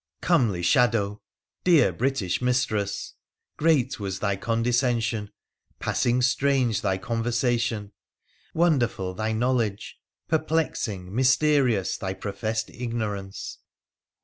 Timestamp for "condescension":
4.35-5.29